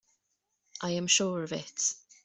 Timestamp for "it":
1.53-1.93